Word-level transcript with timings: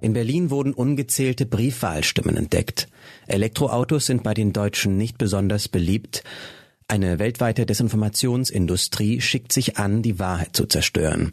In 0.00 0.14
Berlin 0.14 0.50
wurden 0.50 0.72
ungezählte 0.72 1.46
Briefwahlstimmen 1.46 2.36
entdeckt. 2.36 2.88
Elektroautos 3.26 4.06
sind 4.06 4.22
bei 4.22 4.34
den 4.34 4.52
Deutschen 4.52 4.96
nicht 4.96 5.18
besonders 5.18 5.68
beliebt. 5.68 6.24
Eine 6.88 7.18
weltweite 7.18 7.66
Desinformationsindustrie 7.66 9.20
schickt 9.20 9.52
sich 9.52 9.76
an, 9.76 10.02
die 10.02 10.18
Wahrheit 10.18 10.56
zu 10.56 10.66
zerstören. 10.66 11.32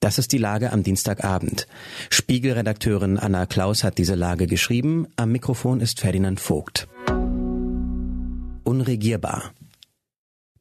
Das 0.00 0.18
ist 0.18 0.32
die 0.32 0.38
Lage 0.38 0.72
am 0.72 0.82
Dienstagabend. 0.82 1.66
Spiegelredakteurin 2.10 3.18
Anna 3.18 3.46
Klaus 3.46 3.82
hat 3.82 3.98
diese 3.98 4.14
Lage 4.14 4.46
geschrieben. 4.46 5.08
Am 5.16 5.32
Mikrofon 5.32 5.80
ist 5.80 6.00
Ferdinand 6.00 6.38
Vogt. 6.38 6.86
Unregierbar. 8.62 9.52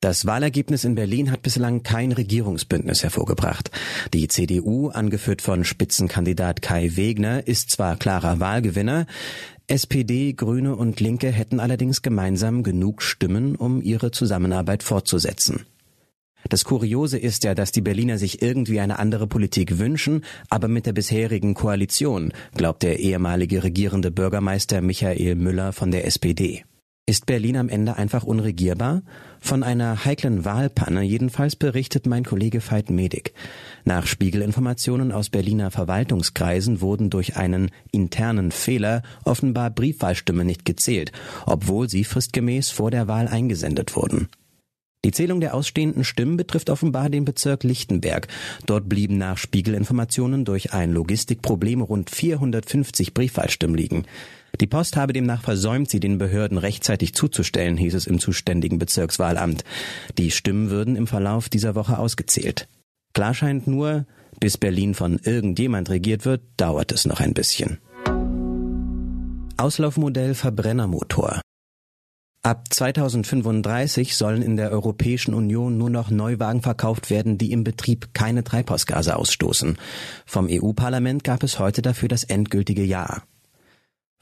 Das 0.05 0.27
Wahlergebnis 0.27 0.83
in 0.83 0.93
Berlin 0.93 1.31
hat 1.31 1.41
bislang 1.41 1.81
kein 1.81 2.11
Regierungsbündnis 2.11 3.01
hervorgebracht. 3.01 3.71
Die 4.13 4.27
CDU, 4.27 4.89
angeführt 4.89 5.41
von 5.41 5.63
Spitzenkandidat 5.63 6.61
Kai 6.61 6.91
Wegner, 6.95 7.47
ist 7.47 7.71
zwar 7.71 7.97
klarer 7.97 8.39
Wahlgewinner, 8.39 9.07
SPD, 9.65 10.33
Grüne 10.33 10.75
und 10.75 10.99
Linke 10.99 11.31
hätten 11.31 11.59
allerdings 11.59 12.03
gemeinsam 12.03 12.61
genug 12.61 13.01
Stimmen, 13.01 13.55
um 13.55 13.81
ihre 13.81 14.11
Zusammenarbeit 14.11 14.83
fortzusetzen. 14.83 15.65
Das 16.49 16.65
Kuriose 16.65 17.17
ist 17.17 17.43
ja, 17.43 17.55
dass 17.55 17.71
die 17.71 17.81
Berliner 17.81 18.19
sich 18.19 18.43
irgendwie 18.43 18.81
eine 18.81 18.99
andere 18.99 19.25
Politik 19.25 19.79
wünschen, 19.79 20.23
aber 20.51 20.67
mit 20.67 20.85
der 20.85 20.93
bisherigen 20.93 21.55
Koalition, 21.55 22.31
glaubt 22.55 22.83
der 22.83 22.99
ehemalige 22.99 23.63
regierende 23.63 24.11
Bürgermeister 24.11 24.81
Michael 24.81 25.33
Müller 25.33 25.73
von 25.73 25.89
der 25.89 26.05
SPD. 26.05 26.63
Ist 27.07 27.27
Berlin 27.27 27.55
am 27.57 27.69
Ende 27.69 27.97
einfach 27.97 28.23
unregierbar? 28.23 29.03
Von 29.39 29.61
einer 29.61 30.05
heiklen 30.05 30.43
Wahlpanne 30.43 31.03
jedenfalls 31.03 31.55
berichtet 31.55 32.07
mein 32.07 32.25
Kollege 32.25 32.59
Veit 32.67 32.89
Medik. 32.89 33.35
Nach 33.83 34.07
Spiegelinformationen 34.07 35.11
aus 35.11 35.29
Berliner 35.29 35.69
Verwaltungskreisen 35.69 36.81
wurden 36.81 37.11
durch 37.11 37.37
einen 37.37 37.69
internen 37.91 38.51
Fehler 38.51 39.03
offenbar 39.23 39.69
Briefwahlstimmen 39.69 40.47
nicht 40.47 40.65
gezählt, 40.65 41.11
obwohl 41.45 41.87
sie 41.89 42.05
fristgemäß 42.05 42.71
vor 42.71 42.89
der 42.89 43.07
Wahl 43.07 43.27
eingesendet 43.27 43.95
wurden. 43.95 44.27
Die 45.05 45.11
Zählung 45.11 45.39
der 45.39 45.53
ausstehenden 45.53 46.03
Stimmen 46.03 46.35
betrifft 46.35 46.71
offenbar 46.71 47.11
den 47.11 47.25
Bezirk 47.25 47.63
Lichtenberg. 47.63 48.27
Dort 48.65 48.89
blieben 48.89 49.19
nach 49.19 49.37
Spiegelinformationen 49.37 50.45
durch 50.45 50.73
ein 50.73 50.91
Logistikproblem 50.91 51.81
rund 51.81 52.09
450 52.09 53.13
Briefwahlstimmen 53.13 53.77
liegen. 53.77 54.05
Die 54.59 54.65
Post 54.65 54.95
habe 54.95 55.13
demnach 55.13 55.43
versäumt, 55.43 55.91
sie 55.91 55.99
den 55.99 56.17
Behörden 56.17 56.57
rechtzeitig 56.57 57.13
zuzustellen, 57.13 57.77
hieß 57.77 57.93
es 57.93 58.07
im 58.07 58.17
zuständigen 58.17 58.79
Bezirkswahlamt. 58.79 59.63
Die 60.17 60.31
Stimmen 60.31 60.71
würden 60.71 60.95
im 60.95 61.05
Verlauf 61.05 61.49
dieser 61.49 61.75
Woche 61.75 61.99
ausgezählt. 61.99 62.67
Klar 63.13 63.35
scheint 63.35 63.67
nur, 63.67 64.07
bis 64.39 64.57
Berlin 64.57 64.95
von 64.95 65.19
irgendjemand 65.19 65.91
regiert 65.91 66.25
wird, 66.25 66.41
dauert 66.57 66.91
es 66.91 67.05
noch 67.05 67.19
ein 67.19 67.35
bisschen. 67.35 67.77
Auslaufmodell 69.57 70.33
Verbrennermotor. 70.33 71.41
Ab 72.45 72.65
2035 72.69 74.15
sollen 74.15 74.43
in 74.43 74.55
der 74.55 74.69
Europäischen 74.69 75.33
Union 75.33 75.79
nur 75.79 75.89
noch 75.89 76.11
Neuwagen 76.11 76.61
verkauft 76.61 77.09
werden, 77.09 77.39
die 77.39 77.51
im 77.51 77.63
Betrieb 77.63 78.13
keine 78.13 78.43
Treibhausgase 78.43 79.15
ausstoßen. 79.15 79.79
Vom 80.27 80.47
EU-Parlament 80.47 81.23
gab 81.23 81.41
es 81.41 81.57
heute 81.57 81.81
dafür 81.81 82.07
das 82.07 82.23
endgültige 82.23 82.83
Ja. 82.83 83.23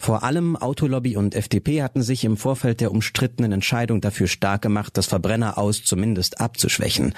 Vor 0.04 0.24
allem 0.24 0.58
Autolobby 0.58 1.16
und 1.16 1.34
FDP 1.34 1.82
hatten 1.82 2.02
sich 2.02 2.26
im 2.26 2.36
Vorfeld 2.36 2.82
der 2.82 2.92
umstrittenen 2.92 3.54
Entscheidung 3.54 4.02
dafür 4.02 4.28
stark 4.28 4.62
gemacht, 4.62 4.98
das 4.98 5.06
Verbrenner 5.06 5.58
aus 5.58 5.86
zumindest 5.86 6.42
abzuschwächen. 6.42 7.14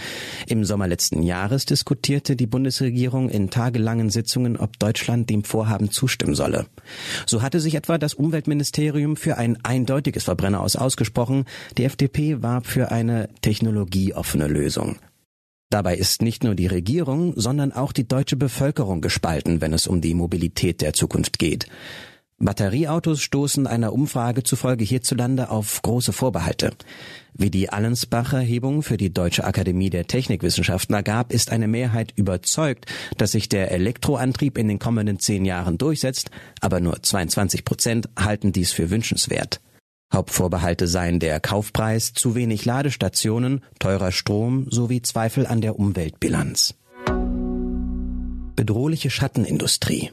Im 0.45 0.64
Sommer 0.66 0.88
letzten 0.88 1.23
Jahres 1.23 1.66
diskutierte 1.66 2.36
die 2.36 2.45
Bundesregierung 2.45 3.30
in 3.30 3.50
tagelangen 3.50 4.11
Sitzungen, 4.11 4.55
ob 4.55 4.77
Deutschland 4.77 5.31
dem 5.31 5.44
Vorhaben 5.44 5.89
zustimmen 5.89 6.36
solle. 6.36 6.67
So 7.25 7.42
hatte 7.42 7.59
sich 7.59 7.73
etwa 7.73 7.97
das 7.97 8.14
Umweltministerium 8.14 9.16
für 9.16 9.39
ein 9.39 9.58
eindeutiges 9.64 10.25
Verbrenner 10.25 10.61
aus 10.61 10.75
ausgesprochen. 10.75 11.45
Die 11.80 11.86
FDP 11.86 12.43
war 12.43 12.61
für 12.61 12.92
eine 12.92 13.30
technologieoffene 13.42 14.48
Lösung. 14.48 14.98
Dabei 15.71 15.95
ist 15.95 16.21
nicht 16.21 16.43
nur 16.43 16.54
die 16.54 16.67
Regierung, 16.67 17.33
sondern 17.36 17.71
auch 17.71 17.93
die 17.93 18.08
deutsche 18.08 18.36
Bevölkerung 18.36 19.02
gespalten, 19.02 19.59
wenn 19.59 19.73
es 19.73 19.88
um 19.88 20.02
die 20.02 20.14
Mobilität 20.14 20.82
der 20.82 20.93
Zukunft 20.93 21.39
geht. 21.39 21.65
Batterieautos 22.37 23.21
stoßen 23.21 23.65
einer 23.65 23.93
Umfrage 23.93 24.43
zufolge 24.43 24.83
hierzulande 24.83 25.49
auf 25.49 25.81
große 25.81 26.11
Vorbehalte. 26.11 26.71
Wie 27.33 27.49
die 27.49 27.69
Allensbach-Erhebung 27.69 28.83
für 28.83 28.97
die 28.97 29.13
Deutsche 29.13 29.45
Akademie 29.45 29.89
der 29.89 30.07
Technikwissenschaften 30.07 30.95
ergab, 30.95 31.31
ist 31.31 31.51
eine 31.51 31.69
Mehrheit 31.69 32.11
überzeugt, 32.17 32.91
dass 33.17 33.31
sich 33.31 33.47
der 33.47 33.71
Elektroantrieb 33.71 34.57
in 34.57 34.67
den 34.67 34.79
kommenden 34.79 35.19
zehn 35.19 35.45
Jahren 35.45 35.77
durchsetzt, 35.77 36.29
aber 36.59 36.81
nur 36.81 37.01
22 37.01 37.63
Prozent 37.63 38.09
halten 38.19 38.52
dies 38.52 38.73
für 38.73 38.89
wünschenswert. 38.89 39.61
Hauptvorbehalte 40.13 40.89
seien 40.89 41.19
der 41.19 41.39
Kaufpreis, 41.39 42.11
zu 42.13 42.35
wenig 42.35 42.65
Ladestationen, 42.65 43.63
teurer 43.79 44.11
Strom 44.11 44.67
sowie 44.69 45.02
Zweifel 45.02 45.47
an 45.47 45.61
der 45.61 45.79
Umweltbilanz. 45.79 46.75
Bedrohliche 48.55 49.09
Schattenindustrie 49.09 50.11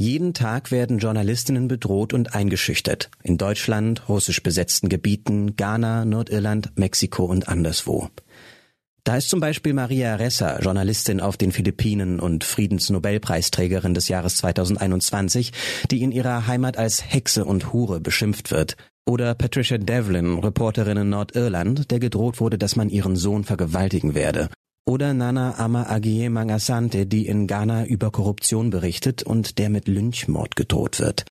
jeden 0.00 0.32
Tag 0.32 0.70
werden 0.70 0.98
Journalistinnen 0.98 1.68
bedroht 1.68 2.14
und 2.14 2.34
eingeschüchtert. 2.34 3.10
In 3.22 3.36
Deutschland, 3.36 4.08
russisch 4.08 4.42
besetzten 4.42 4.88
Gebieten, 4.88 5.56
Ghana, 5.56 6.06
Nordirland, 6.06 6.72
Mexiko 6.76 7.26
und 7.26 7.48
anderswo. 7.48 8.08
Da 9.04 9.18
ist 9.18 9.28
zum 9.28 9.40
Beispiel 9.40 9.74
Maria 9.74 10.16
Ressa, 10.16 10.58
Journalistin 10.60 11.20
auf 11.20 11.36
den 11.36 11.52
Philippinen 11.52 12.18
und 12.18 12.44
Friedensnobelpreisträgerin 12.44 13.92
des 13.92 14.08
Jahres 14.08 14.36
2021, 14.38 15.52
die 15.90 16.00
in 16.00 16.12
ihrer 16.12 16.46
Heimat 16.46 16.78
als 16.78 17.04
Hexe 17.12 17.44
und 17.44 17.74
Hure 17.74 18.00
beschimpft 18.00 18.50
wird. 18.50 18.78
Oder 19.04 19.34
Patricia 19.34 19.76
Devlin, 19.76 20.38
Reporterin 20.38 20.96
in 20.96 21.10
Nordirland, 21.10 21.90
der 21.90 22.00
gedroht 22.00 22.40
wurde, 22.40 22.56
dass 22.56 22.74
man 22.74 22.88
ihren 22.88 23.16
Sohn 23.16 23.44
vergewaltigen 23.44 24.14
werde. 24.14 24.48
Oder 24.90 25.14
Nana 25.14 25.54
Ama 25.56 25.84
Agie 25.88 26.28
Mangasante, 26.28 27.06
die 27.06 27.28
in 27.28 27.46
Ghana 27.46 27.86
über 27.86 28.10
Korruption 28.10 28.70
berichtet 28.70 29.22
und 29.22 29.60
der 29.60 29.70
mit 29.70 29.86
Lynchmord 29.86 30.56
gedroht 30.56 30.98
wird. 30.98 31.26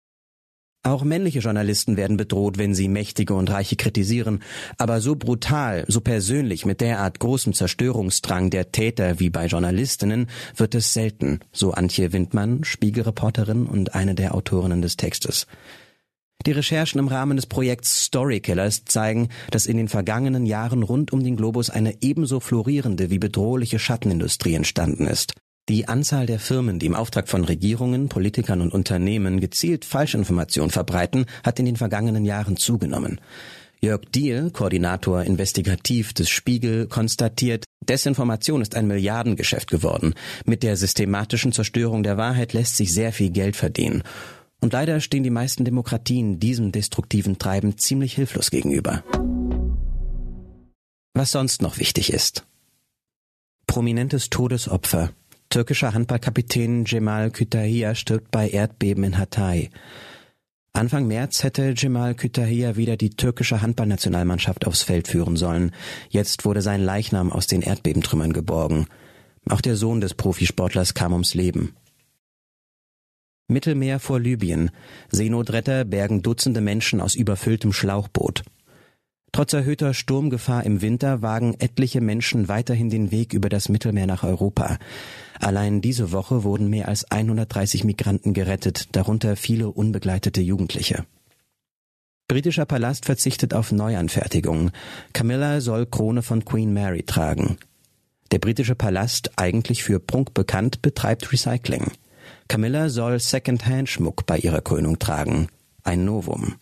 Auch 0.81 1.03
männliche 1.03 1.40
Journalisten 1.40 1.97
werden 1.97 2.16
bedroht, 2.16 2.58
wenn 2.58 2.74
sie 2.74 2.88
Mächtige 2.88 3.34
und 3.34 3.52
Reiche 3.52 3.75
kritisieren, 3.75 4.42
aber 4.78 5.02
so 5.02 5.18
brutal, 5.18 5.84
so 5.90 6.00
persönlich, 6.00 6.66
mit 6.66 6.80
derart 6.80 7.20
großem 7.20 7.52
Zerstörungsdrang 7.52 8.50
der 8.50 8.72
Täter 8.72 9.20
wie 9.20 9.30
bei 9.30 9.47
Journalistinnen 9.47 10.28
wird 10.56 10.74
es 10.74 10.94
selten, 10.94 11.41
so 11.52 11.74
Antje 11.74 12.14
Windmann, 12.14 12.64
Spiegelreporterin 12.64 13.66
und 13.66 13.94
eine 13.94 14.16
der 14.16 14.36
Autorinnen 14.36 14.81
des 14.81 14.96
Textes. 14.96 15.47
Die 16.45 16.51
Recherchen 16.53 17.00
im 17.00 17.09
Rahmen 17.09 17.35
des 17.35 17.47
Projekts 17.47 18.05
Storykillers 18.05 18.85
zeigen, 18.85 19.27
dass 19.51 19.66
in 19.66 19.75
den 19.75 19.89
vergangenen 19.89 20.45
Jahren 20.45 20.83
rund 20.83 21.11
um 21.11 21.22
den 21.22 21.35
Globus 21.35 21.69
eine 21.69 22.01
ebenso 22.01 22.39
florierende 22.39 23.09
wie 23.09 23.19
bedrohliche 23.19 23.77
Schattenindustrie 23.77 24.53
entstanden 24.53 25.05
ist. 25.05 25.33
Die 25.67 25.89
Anzahl 25.89 26.25
der 26.25 26.39
Firmen, 26.39 26.79
die 26.79 26.85
im 26.85 26.95
Auftrag 26.95 27.28
von 27.28 27.44
Regierungen, 27.44 28.07
Politikern 28.07 28.61
und 28.61 28.73
Unternehmen 28.73 29.41
gezielt 29.41 29.83
Falschinformationen 29.83 30.72
verbreiten, 30.72 31.25
hat 31.44 31.59
in 31.59 31.66
den 31.66 31.75
vergangenen 31.75 32.23
Jahren 32.23 32.55
zugenommen. 32.55 33.19
Jörg 33.81 34.01
Diehl, 34.13 34.49
Koordinator 34.51 35.23
investigativ 35.23 36.13
des 36.13 36.29
Spiegel, 36.29 36.88
konstatiert, 36.88 37.66
Desinformation 37.88 38.61
ist 38.61 38.75
ein 38.75 38.88
Milliardengeschäft 38.88 39.69
geworden. 39.69 40.16
Mit 40.45 40.63
der 40.63 40.75
systematischen 40.75 41.51
Zerstörung 41.51 42.03
der 42.03 42.17
Wahrheit 42.17 42.53
lässt 42.53 42.75
sich 42.78 42.94
sehr 42.94 43.13
viel 43.13 43.29
Geld 43.29 43.55
verdienen. 43.55 44.03
Und 44.62 44.74
leider 44.74 45.00
stehen 45.00 45.24
die 45.24 45.30
meisten 45.30 45.66
Demokratien 45.66 46.40
diesem 46.40 46.72
destruktiven 46.72 47.38
Treiben 47.38 47.78
ziemlich 47.78 48.14
hilflos 48.14 48.52
gegenüber. 48.52 49.03
Was 51.14 51.31
sonst 51.31 51.62
noch 51.62 51.78
wichtig 51.80 52.12
ist. 52.14 52.46
Prominentes 53.68 54.30
Todesopfer. 54.30 55.12
Türkischer 55.50 55.94
Handballkapitän 55.94 56.86
Cemal 56.86 57.32
Kütahia 57.32 57.96
stirbt 57.96 58.32
bei 58.32 58.50
Erdbeben 58.50 59.03
in 59.03 59.17
Hatay. 59.17 59.70
Anfang 60.73 61.08
März 61.08 61.44
hätte 61.44 61.73
Cemal 61.76 62.14
Kütahia 62.14 62.76
wieder 62.76 62.97
die 62.97 63.09
türkische 63.09 63.62
Handballnationalmannschaft 63.62 64.67
aufs 64.67 64.84
Feld 64.84 65.08
führen 65.08 65.35
sollen. 65.35 65.72
Jetzt 66.09 66.46
wurde 66.46 66.62
sein 66.62 66.82
Leichnam 66.82 67.32
aus 67.32 67.47
den 67.47 67.62
Erdbebentrümmern 67.62 68.34
geborgen. 68.34 68.88
Auch 69.50 69.62
der 69.62 69.76
Sohn 69.76 70.02
des 70.02 70.14
Profisportlers 70.14 70.94
kam 70.94 71.14
ums 71.14 71.34
Leben. 71.34 71.76
Mittelmeer 73.49 73.99
vor 73.99 74.19
Libyen. 74.19 74.72
Seenotretter 75.09 75.84
bergen 75.84 76.22
Dutzende 76.22 76.61
Menschen 76.61 77.01
aus 77.01 77.16
überfülltem 77.16 77.73
Schlauchboot. 77.73 78.43
Trotz 79.31 79.53
erhöhter 79.53 79.93
Sturmgefahr 79.93 80.63
im 80.66 80.81
Winter 80.81 81.22
wagen 81.22 81.55
etliche 81.59 82.01
Menschen 82.01 82.47
weiterhin 82.47 82.90
den 82.90 83.11
Weg 83.11 83.34
über 83.34 83.49
das 83.49 83.69
Mittelmeer 83.69 84.07
nach 84.07 84.23
Europa. 84.23 84.78
Allein 85.40 85.81
diese 85.81 86.11
Woche 86.11 86.43
wurden 86.43 86.69
mehr 86.69 86.87
als 86.87 87.09
130 87.11 87.84
Migranten 87.84 88.34
gerettet, 88.34 88.96
darunter 88.96 89.35
viele 89.35 89.69
unbegleitete 89.69 90.41
Jugendliche. 90.41 91.05
Britischer 92.28 92.66
Palast 92.66 93.05
verzichtet 93.05 93.53
auf 93.53 93.72
Neuanfertigungen. 93.72 94.72
Camilla 95.13 95.61
soll 95.61 95.87
Krone 95.87 96.22
von 96.22 96.45
Queen 96.45 96.73
Mary 96.73 97.03
tragen. 97.03 97.57
Der 98.31 98.37
britische 98.37 98.75
Palast, 98.75 99.31
eigentlich 99.37 99.84
für 99.84 99.99
Prunk 99.99 100.35
bekannt, 100.35 100.84
betreibt 100.84 101.31
Recycling. 101.31 101.91
Camilla 102.49 102.90
soll 102.90 103.19
Secondhand-Schmuck 103.19 104.25
bei 104.25 104.40
ihrer 104.40 104.61
Krönung 104.61 104.97
tragen. 104.97 105.49
Ein 105.84 106.03
Novum. 106.03 106.55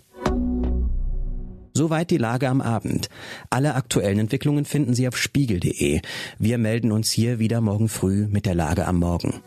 Soweit 1.74 2.12
die 2.12 2.18
Lage 2.18 2.50
am 2.50 2.60
Abend. 2.60 3.07
Alle 3.50 3.74
aktuellen 3.74 4.19
Entwicklungen 4.19 4.66
finden 4.66 4.94
Sie 4.94 5.07
auf 5.07 5.18
spiegel.de. 5.18 6.01
Wir 6.39 6.57
melden 6.57 6.92
uns 6.92 7.10
hier 7.10 7.39
wieder 7.39 7.62
morgen 7.62 7.88
früh 7.88 8.28
mit 8.28 8.45
der 8.45 8.56
Lage 8.56 8.86
am 8.86 9.00
Morgen. 9.00 9.42